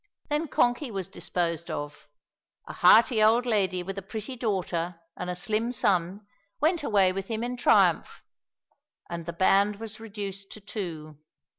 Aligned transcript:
Then 0.29 0.47
Konky 0.47 0.89
was 0.89 1.07
disposed 1.07 1.69
of. 1.69 2.07
A 2.67 2.73
hearty 2.73 3.21
old 3.23 3.45
lady 3.45 3.83
with 3.83 3.99
a 3.99 4.01
pretty 4.01 4.35
daughter 4.35 4.99
and 5.15 5.29
a 5.29 5.35
slim 5.35 5.71
son 5.71 6.25
went 6.59 6.81
away 6.81 7.11
with 7.13 7.27
him 7.27 7.43
in 7.43 7.55
triumph, 7.55 8.23
and 9.11 9.27
the 9.27 9.31
band 9.33 9.75
was 9.79 9.99
reduced 9.99 10.49
to 10.53 10.59
two. 10.59 11.19